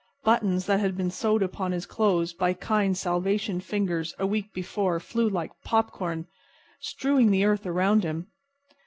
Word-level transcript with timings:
Buttons 0.23 0.65
that 0.65 0.79
had 0.79 0.97
been 0.97 1.11
sewed 1.11 1.43
upon 1.43 1.73
his 1.73 1.85
clothes 1.85 2.33
by 2.33 2.53
kind 2.53 2.97
Salvation 2.97 3.59
fingers 3.59 4.15
a 4.17 4.25
week 4.25 4.51
before 4.51 4.99
flew 4.99 5.29
like 5.29 5.51
popcorn, 5.63 6.25
strewing 6.79 7.29
the 7.29 7.45
earth 7.45 7.67
around 7.67 8.03
him. 8.03 8.25